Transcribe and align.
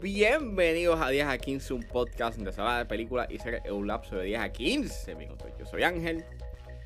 bienvenidos 0.00 1.00
a 1.00 1.08
10 1.08 1.26
a 1.26 1.38
15, 1.38 1.74
un 1.74 1.82
podcast 1.82 2.36
donde 2.36 2.52
se 2.52 2.60
habla 2.60 2.78
de 2.78 2.84
películas 2.84 3.26
y 3.30 3.38
series 3.38 3.64
en 3.64 3.74
un 3.74 3.88
lapso 3.88 4.16
de 4.16 4.26
10 4.26 4.40
a 4.40 4.52
15 4.52 5.14
minutos. 5.16 5.50
Yo 5.58 5.66
soy 5.66 5.82
Ángel 5.82 6.24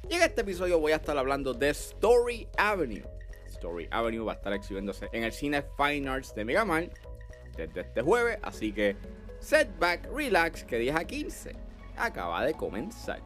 y 0.08 0.14
en 0.14 0.22
este 0.22 0.40
episodio 0.40 0.80
voy 0.80 0.92
a 0.92 0.96
estar 0.96 1.16
hablando 1.18 1.52
de 1.52 1.68
Story 1.68 2.48
Avenue. 2.56 3.04
Story 3.48 3.86
Avenue 3.90 4.24
va 4.24 4.32
a 4.32 4.36
estar 4.36 4.54
exhibiéndose 4.54 5.10
en 5.12 5.24
el 5.24 5.32
cine 5.32 5.62
Fine 5.76 6.08
Arts 6.08 6.34
de 6.34 6.44
Miramar 6.46 6.88
desde 7.54 7.82
este 7.82 8.00
jueves, 8.00 8.38
así 8.42 8.72
que 8.72 8.96
setback, 9.40 10.10
relax, 10.10 10.64
que 10.64 10.78
10 10.78 10.96
a 10.96 11.04
15 11.04 11.56
acaba 11.98 12.46
de 12.46 12.54
comenzar. 12.54 13.20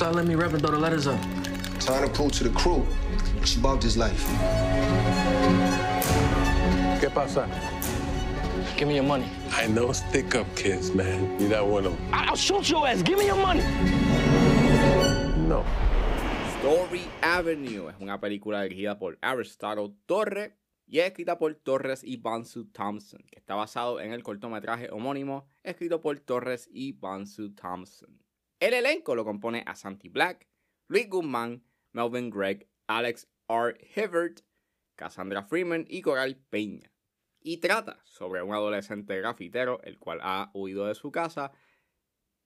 Start 0.00 0.14
letting 0.14 0.30
me 0.30 0.34
rep 0.34 0.50
and 0.54 0.62
throw 0.62 0.70
the 0.70 0.78
letters 0.78 1.06
up? 1.06 1.20
Time 1.78 2.02
to 2.02 2.08
pull 2.08 2.30
to 2.30 2.44
the 2.44 2.48
crew. 2.58 2.86
She 3.44 3.60
about 3.60 3.82
this 3.82 3.98
life. 3.98 4.24
¿Qué 7.00 7.10
pasa? 7.12 7.46
Give 8.78 8.88
me 8.88 8.94
your 8.94 9.04
money. 9.04 9.26
I 9.52 9.66
know 9.66 9.92
stick 9.92 10.34
up 10.34 10.46
kids, 10.56 10.94
man. 10.94 11.38
You're 11.38 11.50
not 11.50 11.66
one 11.66 11.84
of 11.84 11.92
them. 11.92 12.14
I'll 12.14 12.34
shoot 12.34 12.70
your 12.70 12.88
ass. 12.88 13.02
Give 13.02 13.18
me 13.18 13.26
your 13.26 13.36
money. 13.36 13.62
No. 15.46 15.66
Story 16.60 17.04
Avenue 17.20 17.90
es 17.90 17.96
una 18.00 18.18
película 18.18 18.62
dirigida 18.62 18.98
por 18.98 19.18
Aristotle 19.20 19.92
Torre 20.06 20.56
y 20.86 21.00
es 21.00 21.08
escrita 21.08 21.36
por 21.36 21.54
Torres 21.56 22.02
y 22.02 22.16
Bansu 22.16 22.64
Thompson, 22.72 23.20
que 23.30 23.38
está 23.38 23.54
basado 23.54 24.00
en 24.00 24.14
el 24.14 24.22
cortometraje 24.22 24.88
homónimo 24.90 25.46
escrito 25.62 26.00
por 26.00 26.18
Torres 26.20 26.70
y 26.72 26.92
Bansu 26.92 27.50
Thompson. 27.50 28.29
El 28.60 28.74
elenco 28.74 29.14
lo 29.14 29.24
compone 29.24 29.64
a 29.66 29.74
Santi 29.74 30.10
Black, 30.10 30.46
Luis 30.86 31.08
Guzmán, 31.08 31.64
Melvin 31.92 32.28
Gregg, 32.28 32.68
Alex 32.86 33.26
R. 33.48 33.74
Hibbert, 33.96 34.42
Cassandra 34.96 35.42
Freeman 35.42 35.86
y 35.88 36.02
Coral 36.02 36.36
Peña. 36.36 36.92
Y 37.40 37.56
trata 37.56 37.98
sobre 38.04 38.42
un 38.42 38.52
adolescente 38.52 39.16
grafitero 39.16 39.80
el 39.82 39.98
cual 39.98 40.20
ha 40.22 40.50
huido 40.52 40.86
de 40.86 40.94
su 40.94 41.10
casa 41.10 41.52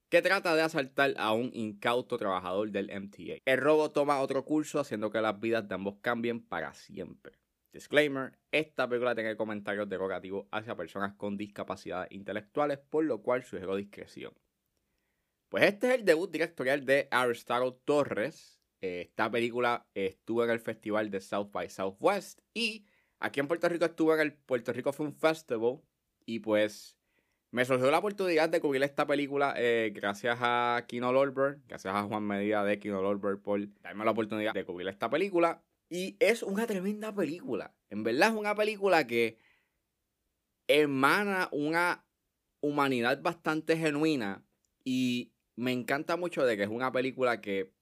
que 0.08 0.22
trata 0.22 0.54
de 0.54 0.62
asaltar 0.62 1.14
a 1.16 1.32
un 1.32 1.50
incauto 1.52 2.16
trabajador 2.16 2.70
del 2.70 2.92
MTA. 2.92 3.42
El 3.44 3.58
robo 3.58 3.90
toma 3.90 4.20
otro 4.20 4.44
curso 4.44 4.78
haciendo 4.78 5.10
que 5.10 5.20
las 5.20 5.40
vidas 5.40 5.66
de 5.66 5.74
ambos 5.74 5.96
cambien 6.00 6.40
para 6.40 6.74
siempre. 6.74 7.40
Disclaimer, 7.72 8.38
esta 8.52 8.88
película 8.88 9.16
tiene 9.16 9.36
comentarios 9.36 9.88
derogativos 9.88 10.46
hacia 10.52 10.76
personas 10.76 11.14
con 11.14 11.36
discapacidades 11.36 12.12
intelectuales, 12.12 12.78
por 12.78 13.04
lo 13.04 13.20
cual 13.20 13.42
sugiero 13.42 13.74
discreción. 13.74 14.32
Pues 15.54 15.66
este 15.66 15.86
es 15.86 15.94
el 16.00 16.04
debut 16.04 16.32
directorial 16.32 16.84
de 16.84 17.06
Aristotle 17.12 17.78
Torres. 17.84 18.60
Eh, 18.80 19.02
esta 19.02 19.30
película 19.30 19.86
estuvo 19.94 20.42
en 20.42 20.50
el 20.50 20.58
festival 20.58 21.12
de 21.12 21.20
South 21.20 21.52
by 21.52 21.70
Southwest 21.70 22.40
y 22.52 22.86
aquí 23.20 23.38
en 23.38 23.46
Puerto 23.46 23.68
Rico 23.68 23.84
estuvo 23.84 24.12
en 24.14 24.20
el 24.20 24.32
Puerto 24.32 24.72
Rico 24.72 24.92
Film 24.92 25.14
Festival 25.14 25.78
y 26.26 26.40
pues 26.40 26.96
me 27.52 27.64
surgió 27.64 27.88
la 27.92 28.00
oportunidad 28.00 28.48
de 28.48 28.60
cubrir 28.60 28.82
esta 28.82 29.06
película 29.06 29.54
eh, 29.56 29.92
gracias 29.94 30.38
a 30.40 30.86
Kino 30.88 31.12
Lorber, 31.12 31.60
gracias 31.68 31.94
a 31.94 32.02
Juan 32.02 32.24
Medida 32.24 32.64
de 32.64 32.80
Kino 32.80 33.00
Lorber 33.00 33.38
por 33.38 33.60
darme 33.80 34.04
la 34.04 34.10
oportunidad 34.10 34.54
de 34.54 34.64
cubrir 34.64 34.88
esta 34.88 35.08
película. 35.08 35.62
Y 35.88 36.16
es 36.18 36.42
una 36.42 36.66
tremenda 36.66 37.14
película. 37.14 37.72
En 37.90 38.02
verdad 38.02 38.30
es 38.30 38.34
una 38.34 38.56
película 38.56 39.06
que 39.06 39.38
emana 40.66 41.48
una 41.52 42.04
humanidad 42.60 43.22
bastante 43.22 43.76
genuina 43.76 44.44
y 44.82 45.33
me 45.56 45.72
encanta 45.72 46.16
mucho 46.16 46.44
de 46.44 46.56
que 46.56 46.64
es 46.64 46.68
una 46.68 46.92
película 46.92 47.40
que 47.40 47.72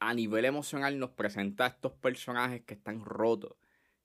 a 0.00 0.14
nivel 0.14 0.44
emocional 0.44 0.98
nos 0.98 1.10
presenta 1.10 1.64
a 1.64 1.68
estos 1.68 1.92
personajes 1.92 2.62
que 2.62 2.74
están 2.74 3.04
rotos, 3.04 3.56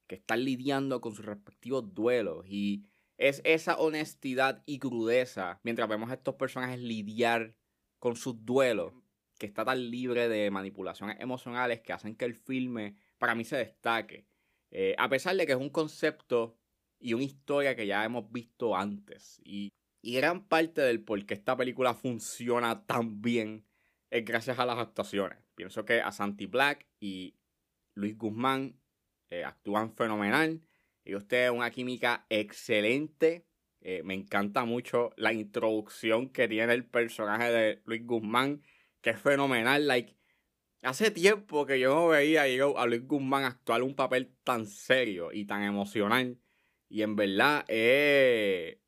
que 0.08 0.16
están 0.16 0.44
lidiando 0.44 1.02
con 1.02 1.14
sus 1.14 1.26
respectivos 1.26 1.94
duelos 1.94 2.46
y 2.48 2.86
es 3.18 3.42
esa 3.46 3.78
honestidad 3.78 4.64
y 4.66 4.80
crudeza 4.80 5.60
mientras 5.64 5.88
vemos 5.88 6.10
a 6.10 6.16
estos 6.16 6.36
personajes 6.36 6.80
lidiar 6.80 7.56
con 8.00 8.16
sus 8.16 8.44
duelos, 8.44 8.94
que 9.38 9.46
está 9.46 9.64
tan 9.64 9.92
libre 9.92 10.28
de 10.28 10.52
manipulaciones 10.52 11.18
emocionales 11.20 11.82
que 11.82 11.94
hacen 11.94 12.16
que 12.16 12.26
el 12.26 12.36
filme 12.36 12.96
para 13.18 13.36
mí 13.36 13.46
se 13.46 13.58
destaque. 13.58 14.28
Eh, 14.72 14.96
a 14.98 15.08
pesar 15.10 15.36
de 15.36 15.46
que 15.46 15.54
es 15.54 15.58
un 15.58 15.70
concepto 15.70 16.58
y 17.00 17.14
una 17.14 17.24
historia 17.24 17.76
que 17.76 17.86
ya 17.86 18.04
hemos 18.04 18.32
visto 18.32 18.76
antes. 18.76 19.40
Y, 19.44 19.72
y 20.04 20.16
gran 20.16 20.46
parte 20.46 20.82
del 20.82 21.02
por 21.02 21.26
qué 21.26 21.34
esta 21.34 21.56
película 21.56 21.94
funciona 21.96 22.86
tan 22.86 23.22
bien 23.22 23.66
es 24.12 24.26
gracias 24.26 24.60
a 24.60 24.66
las 24.66 24.78
actuaciones. 24.78 25.40
Pienso 25.56 25.86
que 25.86 26.02
a 26.02 26.12
Santi 26.12 26.46
Black 26.46 26.86
y 27.00 27.36
Luis 27.96 28.18
Guzmán 28.18 28.78
eh, 29.30 29.46
actúan 29.46 29.96
fenomenal. 29.96 30.62
Ellos 31.06 31.26
tienen 31.28 31.54
una 31.54 31.72
química 31.72 32.26
excelente. 32.30 33.48
Eh, 33.80 34.04
me 34.04 34.14
encanta 34.14 34.66
mucho 34.66 35.12
la 35.16 35.32
introducción 35.32 36.30
que 36.30 36.50
tiene 36.50 36.74
el 36.74 36.86
personaje 36.86 37.50
de 37.50 37.82
Luis 37.86 38.06
Guzmán, 38.06 38.62
que 39.02 39.12
es 39.12 39.20
fenomenal. 39.20 39.88
Like, 39.88 40.18
hace 40.82 41.12
tiempo 41.12 41.66
que 41.66 41.80
yo 41.80 41.96
no 41.96 42.08
veía 42.10 42.44
a 42.44 42.86
Luis 42.86 43.08
Guzmán 43.08 43.46
actuar 43.46 43.82
un 43.84 43.96
papel 43.96 44.36
tan 44.44 44.68
serio 44.68 45.32
y 45.32 45.46
tan 45.46 45.64
emocional. 45.64 46.38
Y 46.90 47.04
en 47.04 47.16
verdad 47.16 47.64
es, 47.70 48.83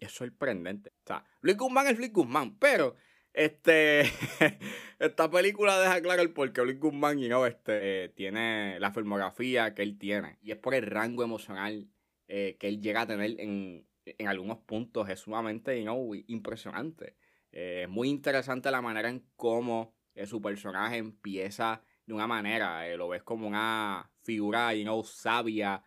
es 0.00 0.12
sorprendente. 0.12 0.90
O 1.04 1.06
sea, 1.06 1.24
Luis 1.40 1.56
Guzmán 1.56 1.86
es 1.86 1.98
Luis 1.98 2.12
Guzmán, 2.12 2.56
pero 2.58 2.96
este, 3.32 4.00
esta 4.98 5.30
película 5.30 5.78
deja 5.78 6.00
claro 6.02 6.22
el 6.22 6.32
por 6.32 6.52
qué 6.52 6.62
Luis 6.62 6.80
Guzmán 6.80 7.18
you 7.18 7.28
know, 7.28 7.44
este, 7.44 8.04
eh, 8.04 8.08
tiene 8.08 8.80
la 8.80 8.92
filmografía 8.92 9.74
que 9.74 9.82
él 9.82 9.98
tiene. 9.98 10.38
Y 10.42 10.50
es 10.50 10.58
por 10.58 10.74
el 10.74 10.86
rango 10.86 11.22
emocional 11.22 11.88
eh, 12.28 12.56
que 12.58 12.68
él 12.68 12.80
llega 12.80 13.02
a 13.02 13.06
tener 13.06 13.40
en, 13.40 13.86
en 14.04 14.28
algunos 14.28 14.58
puntos. 14.58 15.08
Es 15.08 15.20
sumamente 15.20 15.78
you 15.78 15.84
know, 15.84 16.14
impresionante. 16.26 17.16
Eh, 17.52 17.82
es 17.84 17.88
muy 17.88 18.08
interesante 18.08 18.70
la 18.70 18.82
manera 18.82 19.08
en 19.08 19.24
cómo 19.36 19.94
su 20.26 20.42
personaje 20.42 20.96
empieza 20.96 21.82
de 22.04 22.14
una 22.14 22.26
manera. 22.26 22.86
lo 22.96 23.08
ves 23.08 23.22
como 23.22 23.46
una 23.46 24.10
figura 24.22 24.74
you 24.74 24.82
know, 24.82 25.04
sabia. 25.04 25.82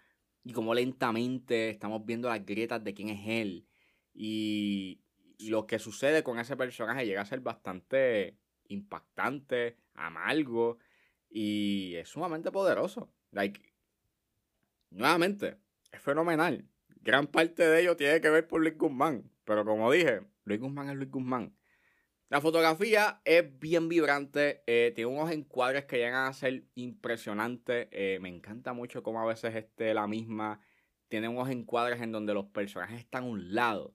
Y 0.45 0.53
como 0.53 0.74
lentamente 0.74 1.69
estamos 1.69 2.06
viendo 2.06 2.30
las 2.30 2.45
grietas 2.45 2.84
de 2.84 2.94
quién 2.94 3.09
es 3.09 3.28
él. 3.28 3.68
Y, 4.13 5.00
lo 5.40 5.68
que 5.68 5.78
sucede 5.78 6.24
con 6.24 6.40
ese 6.40 6.56
personaje 6.56 7.06
llega 7.06 7.22
a 7.22 7.25
ser 7.25 7.41
bastante 7.41 8.38
impactante, 8.69 9.75
amargo 9.94 10.78
y 11.29 11.96
es 11.96 12.07
sumamente 12.07 12.50
poderoso. 12.50 13.12
Like, 13.31 13.62
nuevamente, 14.90 15.57
es 15.91 16.01
fenomenal. 16.01 16.66
Gran 17.01 17.28
parte 17.28 17.68
de 17.68 17.81
ello 17.81 17.97
tiene 17.97 18.22
que 18.22 18.29
ver 18.29 18.47
por 18.47 18.62
Luis 18.62 18.78
Guzmán, 18.78 19.29
pero 19.44 19.66
como 19.66 19.91
dije, 19.91 20.22
Luis 20.45 20.62
Guzmán 20.62 20.90
es 20.90 20.95
Luis 20.95 21.12
Guzmán. 21.12 21.53
La 22.30 22.40
fotografía 22.40 23.22
es 23.25 23.59
bien 23.59 23.90
vibrante, 23.90 24.63
eh, 24.66 24.94
tiene 24.95 25.12
unos 25.12 25.30
encuadres 25.30 25.85
que 25.85 25.97
llegan 25.97 26.25
a 26.25 26.34
ser 26.34 26.63
impresionantes. 26.75 27.90
Eh, 27.91 28.18
me 28.22 28.30
encanta 28.30 28.74
mucho 28.74 29.03
cómo 29.03 29.22
a 29.22 29.25
veces 29.25 29.53
este, 29.56 29.94
la 29.94 30.07
misma 30.07 30.62
tiene 31.09 31.28
unos 31.28 31.50
encuadres 31.50 32.01
en 32.01 32.12
donde 32.12 32.34
los 32.34 32.45
personajes 32.45 33.00
están 33.00 33.25
a 33.25 33.28
un 33.28 33.53
lado 33.53 33.94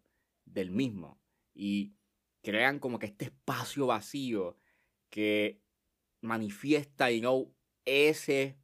del 0.52 0.70
mismo 0.70 1.20
y 1.54 1.94
crean 2.42 2.78
como 2.78 2.98
que 2.98 3.06
este 3.06 3.26
espacio 3.26 3.86
vacío 3.86 4.56
que 5.10 5.60
manifiesta, 6.20 7.10
y 7.10 7.20
no 7.20 7.52
ese, 7.84 8.58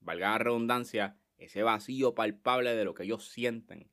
valga 0.00 0.30
la 0.30 0.38
redundancia, 0.38 1.18
ese 1.36 1.62
vacío 1.62 2.14
palpable 2.14 2.74
de 2.74 2.84
lo 2.84 2.94
que 2.94 3.04
ellos 3.04 3.28
sienten. 3.28 3.90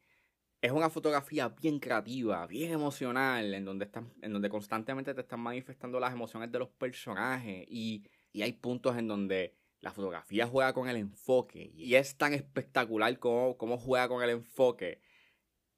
Es 0.62 0.72
una 0.72 0.90
fotografía 0.90 1.50
bien 1.50 1.80
creativa, 1.80 2.48
bien 2.48 2.72
emocional, 2.72 3.54
en 3.54 3.66
donde, 3.66 3.86
están, 3.86 4.14
en 4.22 4.34
donde 4.34 4.50
constantemente 4.50 5.14
te 5.14 5.22
están 5.22 5.40
manifestando 5.40 6.00
las 6.00 6.14
emociones 6.14 6.52
de 6.52 6.60
los 6.60 6.70
personajes 6.70 7.66
y, 7.70 8.04
y 8.32 8.42
hay 8.42 8.54
puntos 8.54 8.98
en 8.98 9.08
donde 9.08 9.56
la 9.82 9.92
fotografía 9.92 10.48
juega 10.48 10.74
con 10.74 10.90
el 10.90 10.98
enfoque 10.98 11.72
y 11.76 11.94
es 11.94 12.18
tan 12.18 12.34
espectacular 12.34 13.20
como, 13.20 13.56
como 13.58 13.78
juega 13.78 14.08
con 14.08 14.24
el 14.24 14.32
enfoque 14.32 15.00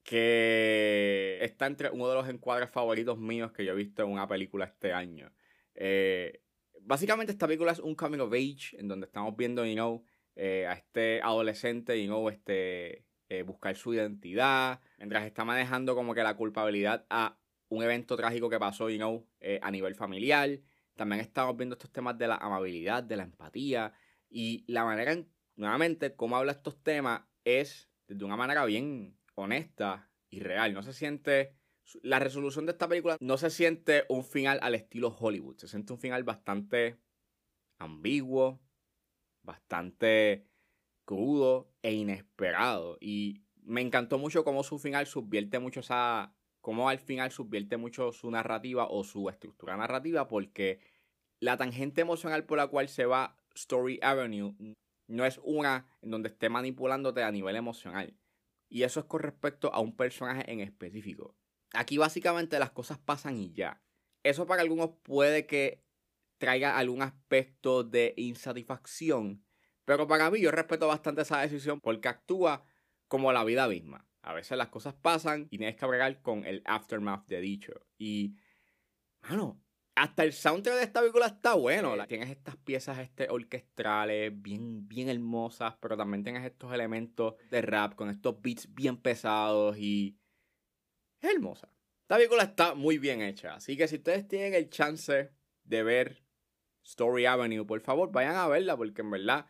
que 0.07 1.37
está 1.41 1.65
entre 1.65 1.89
uno 1.89 2.07
de 2.07 2.15
los 2.15 2.29
encuadres 2.29 2.69
favoritos 2.69 3.17
míos 3.17 3.51
que 3.51 3.65
yo 3.65 3.73
he 3.73 3.75
visto 3.75 4.03
en 4.03 4.09
una 4.09 4.25
película 4.25 4.63
este 4.63 4.93
año. 4.93 5.33
Eh, 5.75 6.43
básicamente 6.79 7.33
esta 7.33 7.45
película 7.45 7.73
es 7.73 7.79
un 7.79 7.93
coming 7.93 8.19
of 8.19 8.31
age 8.31 8.77
en 8.79 8.87
donde 8.87 9.05
estamos 9.05 9.35
viendo, 9.35 9.65
you 9.65 9.73
know, 9.73 10.05
eh, 10.37 10.65
a 10.65 10.73
este 10.75 11.21
adolescente, 11.21 12.01
you 12.01 12.07
know, 12.07 12.29
este, 12.29 13.03
eh, 13.27 13.41
buscar 13.41 13.75
su 13.75 13.93
identidad, 13.95 14.79
mientras 14.97 15.25
está 15.25 15.43
manejando 15.43 15.93
como 15.93 16.13
que 16.13 16.23
la 16.23 16.37
culpabilidad 16.37 17.05
a 17.09 17.37
un 17.67 17.83
evento 17.83 18.15
trágico 18.15 18.49
que 18.49 18.59
pasó, 18.59 18.89
you 18.89 18.95
know, 18.95 19.27
a 19.61 19.71
nivel 19.71 19.93
familiar. 19.93 20.49
También 20.95 21.19
estamos 21.19 21.57
viendo 21.57 21.75
estos 21.75 21.91
temas 21.91 22.17
de 22.17 22.29
la 22.29 22.35
amabilidad, 22.35 23.03
de 23.03 23.17
la 23.17 23.23
empatía, 23.23 23.91
Y 24.29 24.63
la 24.71 24.85
manera, 24.85 25.11
en- 25.11 25.29
nuevamente, 25.57 26.15
cómo 26.15 26.37
habla 26.37 26.53
estos 26.53 26.81
temas 26.81 27.23
es 27.43 27.89
de 28.07 28.23
una 28.23 28.37
manera 28.37 28.63
bien 28.63 29.17
honesta 29.37 30.09
y 30.29 30.41
real. 30.41 30.73
No 30.73 30.83
se 30.83 30.93
siente. 30.93 31.55
La 32.01 32.19
resolución 32.19 32.65
de 32.65 32.73
esta 32.73 32.87
película 32.87 33.15
no 33.21 33.37
se 33.37 33.49
siente 33.49 34.03
un 34.09 34.25
final 34.25 34.59
al 34.61 34.75
estilo 34.75 35.15
Hollywood. 35.17 35.57
Se 35.57 35.67
siente 35.69 35.93
un 35.93 35.99
final 35.99 36.23
bastante 36.23 36.99
ambiguo, 37.77 38.59
bastante 39.43 40.47
crudo 41.05 41.71
e 41.81 41.93
inesperado. 41.93 42.97
Y 42.99 43.43
me 43.63 43.81
encantó 43.81 44.17
mucho 44.17 44.43
cómo 44.43 44.63
su 44.63 44.79
final 44.79 45.07
subvierte 45.07 45.59
mucho 45.59 45.79
esa. 45.79 46.33
Cómo 46.59 46.89
al 46.89 46.99
final 46.99 47.31
subvierte 47.31 47.77
mucho 47.77 48.11
su 48.11 48.29
narrativa 48.29 48.87
o 48.89 49.05
su 49.05 49.29
estructura 49.29 49.77
narrativa, 49.77 50.27
porque 50.27 50.81
la 51.39 51.55
tangente 51.55 52.01
emocional 52.01 52.43
por 52.45 52.57
la 52.57 52.67
cual 52.67 52.89
se 52.89 53.05
va 53.05 53.37
Story 53.55 53.99
Avenue 54.01 54.53
no 55.07 55.25
es 55.25 55.39
una 55.43 55.87
en 56.01 56.11
donde 56.11 56.27
esté 56.27 56.49
manipulándote 56.49 57.23
a 57.23 57.31
nivel 57.31 57.55
emocional. 57.55 58.17
Y 58.69 58.83
eso 58.83 58.99
es 58.99 59.05
con 59.05 59.21
respecto 59.21 59.73
a 59.73 59.79
un 59.79 59.95
personaje 59.95 60.51
en 60.51 60.59
específico. 60.59 61.37
Aquí 61.73 61.97
básicamente 61.97 62.59
las 62.59 62.71
cosas 62.71 62.97
pasan 62.97 63.37
y 63.37 63.51
ya. 63.53 63.81
Eso 64.23 64.45
para 64.45 64.61
algunos 64.61 64.91
puede 65.03 65.45
que 65.45 65.83
traiga 66.37 66.77
algún 66.77 67.01
aspecto 67.01 67.83
de 67.83 68.13
insatisfacción. 68.17 69.43
Pero 69.85 70.07
para 70.07 70.29
mí 70.29 70.41
yo 70.41 70.51
respeto 70.51 70.87
bastante 70.87 71.21
esa 71.21 71.39
decisión 71.41 71.79
porque 71.79 72.09
actúa 72.09 72.65
como 73.07 73.31
la 73.31 73.43
vida 73.43 73.67
misma. 73.67 74.07
A 74.21 74.33
veces 74.33 74.57
las 74.57 74.67
cosas 74.67 74.93
pasan 74.93 75.47
y 75.49 75.57
tienes 75.57 75.77
que 75.77 75.85
bregar 75.85 76.21
con 76.21 76.45
el 76.45 76.61
aftermath 76.65 77.27
de 77.27 77.39
dicho. 77.39 77.73
Y, 77.97 78.35
mano, 79.21 79.63
hasta 79.97 80.23
el 80.23 80.31
soundtrack 80.31 80.75
de 80.77 80.83
esta 80.83 80.99
película 80.99 81.25
está 81.25 81.55
bueno. 81.55 81.95
Tienes 82.05 82.29
estas 82.29 82.55
piezas 82.55 82.99
este, 82.99 83.29
orquestrales 83.29 84.31
bien, 84.41 84.87
bien 84.87 85.09
hermosas, 85.09 85.75
pero 85.81 85.97
también 85.97 86.23
tienes 86.23 86.45
estos 86.45 86.71
elementos 86.71 87.33
de 87.49 87.63
rap 87.63 87.95
con 87.95 88.11
estos 88.11 88.39
beats 88.39 88.71
bien 88.75 88.97
pesados 88.97 89.75
y 89.79 90.15
es 91.19 91.31
hermosa. 91.31 91.67
Esta 92.01 92.15
película 92.15 92.43
está 92.43 92.75
muy 92.75 92.99
bien 92.99 93.23
hecha, 93.23 93.55
así 93.55 93.75
que 93.75 93.87
si 93.87 93.95
ustedes 93.95 94.27
tienen 94.27 94.53
el 94.53 94.69
chance 94.69 95.31
de 95.63 95.83
ver 95.83 96.23
Story 96.83 97.25
Avenue, 97.25 97.65
por 97.65 97.81
favor 97.81 98.11
vayan 98.11 98.35
a 98.35 98.47
verla 98.47 98.77
porque 98.77 99.01
en 99.01 99.09
verdad 99.09 99.47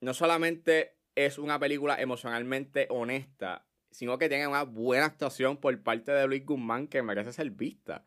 no 0.00 0.14
solamente 0.14 0.98
es 1.14 1.38
una 1.38 1.60
película 1.60 2.00
emocionalmente 2.00 2.88
honesta, 2.90 3.68
sino 3.92 4.18
que 4.18 4.28
tiene 4.28 4.48
una 4.48 4.64
buena 4.64 5.06
actuación 5.06 5.58
por 5.58 5.80
parte 5.82 6.10
de 6.10 6.26
Luis 6.26 6.44
Guzmán 6.44 6.88
que 6.88 7.02
merece 7.02 7.32
ser 7.32 7.50
vista. 7.52 8.04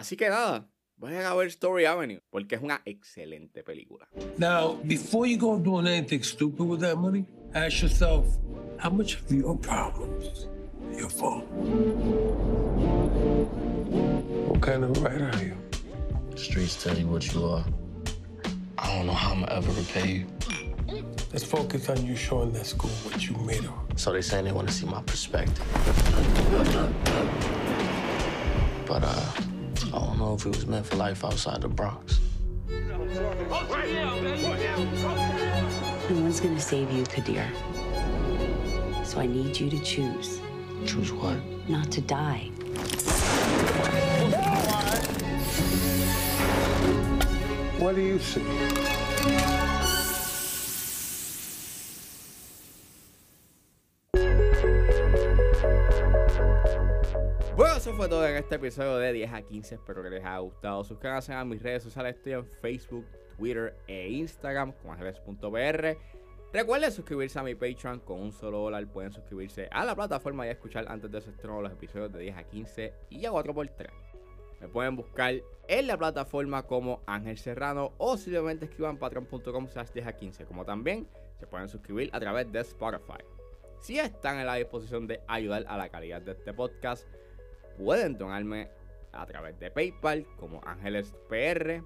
Así 0.00 0.16
que 0.16 0.30
nada, 0.30 0.66
vayan 0.96 1.26
a 1.26 1.34
ver 1.34 1.48
Story 1.48 1.84
Avenue 1.84 2.22
porque 2.30 2.54
es 2.54 2.62
una 2.62 2.80
excelente 2.86 3.62
película. 3.62 4.08
Now, 4.38 4.78
before 4.82 5.26
you 5.26 5.36
go 5.36 5.58
doing 5.58 5.86
anything 5.86 6.22
stupid 6.22 6.66
with 6.66 6.80
that 6.80 6.96
money, 6.96 7.26
ask 7.52 7.82
yourself 7.82 8.24
how 8.78 8.88
much 8.88 9.16
of 9.16 9.30
your 9.30 9.58
problems 9.58 10.46
are 10.90 10.98
your 10.98 11.10
fault? 11.10 11.44
What 14.48 14.62
kind 14.62 14.84
of 14.84 15.02
writer 15.02 15.30
are 15.34 15.44
you? 15.44 15.54
Streets 16.34 16.82
tell 16.82 16.96
you 16.96 17.06
what 17.06 17.34
you 17.34 17.44
are. 17.44 17.64
I 18.78 18.96
don't 18.96 19.06
know 19.06 19.12
how 19.12 19.32
I'm 19.32 19.40
gonna 19.40 19.52
ever 19.52 19.70
repay 19.72 20.24
you. 20.24 20.26
Let's 21.30 21.44
focus 21.44 21.90
on 21.90 22.06
you 22.06 22.16
showing 22.16 22.54
that 22.54 22.64
school 22.64 22.90
what 23.04 23.28
you 23.28 23.36
made 23.44 23.66
of. 23.66 23.74
So 23.96 24.12
they 24.14 24.22
saying 24.22 24.46
they 24.46 24.52
want 24.52 24.68
to 24.68 24.72
see 24.72 24.86
my 24.86 25.02
perspective. 25.02 25.62
But 28.86 29.04
uh, 29.04 29.49
know 30.20 30.34
if 30.34 30.44
it 30.44 30.54
was 30.54 30.66
meant 30.66 30.84
for 30.84 30.96
life 30.96 31.24
outside 31.24 31.62
the 31.62 31.68
Bronx. 31.68 32.20
No 32.68 32.98
one's 36.10 36.40
gonna 36.40 36.60
save 36.60 36.90
you, 36.92 37.04
Kadir. 37.04 37.50
So 39.02 39.18
I 39.20 39.26
need 39.26 39.58
you 39.58 39.70
to 39.70 39.78
choose 39.80 40.40
Choose 40.84 41.10
what? 41.12 41.36
not 41.68 41.90
to 41.92 42.00
die. 42.02 42.50
What 47.78 47.94
do 47.94 48.02
you 48.02 48.18
see? 48.18 49.79
Todo 58.08 58.26
en 58.26 58.36
este 58.36 58.54
episodio 58.54 58.96
de 58.96 59.12
10 59.12 59.32
a 59.32 59.42
15. 59.42 59.74
Espero 59.74 60.02
que 60.02 60.08
les 60.08 60.24
haya 60.24 60.38
gustado. 60.38 60.82
Suscríbanse 60.84 61.34
a 61.34 61.44
mis 61.44 61.62
redes 61.62 61.82
sociales. 61.82 62.16
Estoy 62.16 62.32
en 62.32 62.46
Facebook, 62.46 63.04
Twitter 63.36 63.76
e 63.86 64.08
Instagram 64.08 64.72
como 64.72 64.94
ángeles.br. 64.94 65.98
Recuerden 66.52 66.92
suscribirse 66.92 67.38
a 67.38 67.42
mi 67.42 67.54
Patreon 67.54 68.00
con 68.00 68.20
un 68.20 68.32
solo 68.32 68.60
dólar. 68.60 68.86
Pueden 68.86 69.12
suscribirse 69.12 69.68
a 69.70 69.84
la 69.84 69.94
plataforma 69.94 70.46
y 70.46 70.50
escuchar 70.50 70.86
antes 70.88 71.10
de 71.10 71.20
su 71.20 71.30
estreno 71.30 71.60
los 71.60 71.72
episodios 71.72 72.10
de 72.12 72.20
10 72.20 72.36
a 72.38 72.44
15 72.44 72.94
y 73.10 73.26
a 73.26 73.32
4x3. 73.32 73.90
Me 74.60 74.68
pueden 74.68 74.96
buscar 74.96 75.34
en 75.68 75.86
la 75.86 75.98
plataforma 75.98 76.62
como 76.62 77.02
Ángel 77.06 77.36
Serrano 77.36 77.92
o 77.98 78.16
simplemente 78.16 78.64
escriban 78.64 78.96
patreon.com 78.96 79.68
slash 79.68 79.90
10 79.90 80.06
a 80.06 80.12
15. 80.14 80.44
Como 80.46 80.64
también 80.64 81.06
se 81.38 81.46
pueden 81.46 81.68
suscribir 81.68 82.08
a 82.14 82.20
través 82.20 82.50
de 82.50 82.60
Spotify. 82.60 83.22
Si 83.80 83.98
están 83.98 84.38
en 84.38 84.46
la 84.46 84.54
disposición 84.54 85.06
de 85.06 85.20
ayudar 85.28 85.64
a 85.68 85.76
la 85.76 85.90
calidad 85.90 86.22
de 86.22 86.32
este 86.32 86.54
podcast, 86.54 87.06
pueden 87.80 88.18
donarme 88.18 88.68
a 89.12 89.26
través 89.26 89.58
de 89.58 89.70
PayPal 89.70 90.26
como 90.36 90.60
Ángeles 90.64 91.14
PR. 91.28 91.82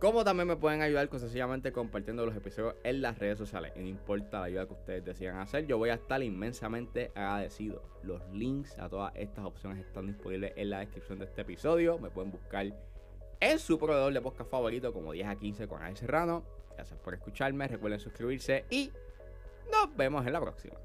Como 0.00 0.24
también 0.24 0.48
me 0.48 0.56
pueden 0.56 0.82
ayudar 0.82 1.08
con 1.08 1.20
sencillamente 1.20 1.72
compartiendo 1.72 2.26
los 2.26 2.36
episodios 2.36 2.74
en 2.84 3.00
las 3.00 3.18
redes 3.18 3.38
sociales. 3.38 3.72
No 3.76 3.82
importa 3.82 4.40
la 4.40 4.46
ayuda 4.46 4.66
que 4.66 4.74
ustedes 4.74 5.04
decidan 5.04 5.38
hacer, 5.38 5.66
yo 5.66 5.78
voy 5.78 5.88
a 5.88 5.94
estar 5.94 6.22
inmensamente 6.22 7.12
agradecido. 7.14 7.82
Los 8.02 8.20
links 8.32 8.78
a 8.78 8.88
todas 8.88 9.12
estas 9.14 9.44
opciones 9.46 9.78
están 9.78 10.06
disponibles 10.06 10.52
en 10.56 10.70
la 10.70 10.80
descripción 10.80 11.18
de 11.18 11.24
este 11.26 11.42
episodio. 11.42 11.98
Me 11.98 12.10
pueden 12.10 12.30
buscar 12.30 12.66
en 13.40 13.58
su 13.58 13.78
proveedor 13.78 14.12
de 14.12 14.20
podcast 14.20 14.50
favorito 14.50 14.92
como 14.92 15.12
10 15.12 15.28
a 15.28 15.36
15 15.36 15.68
con 15.68 15.80
Ángel 15.82 15.96
Serrano. 15.96 16.44
Gracias 16.74 16.98
por 17.00 17.14
escucharme. 17.14 17.66
Recuerden 17.66 18.00
suscribirse 18.00 18.66
y 18.68 18.92
nos 19.72 19.96
vemos 19.96 20.26
en 20.26 20.32
la 20.34 20.40
próxima. 20.40 20.76